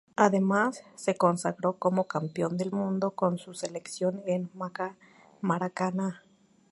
[0.15, 4.49] Además se consagró como campeón del mundo con su selección en
[5.43, 6.23] Maracaná.